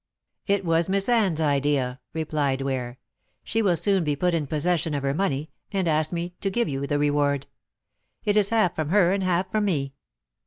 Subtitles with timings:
[0.47, 2.97] "It was Miss Anne's idea," replied Ware.
[3.43, 6.67] "She will soon be put in possession of her money, and asked me to give
[6.67, 7.45] you the reward.
[8.25, 9.93] It is half from her and half from me."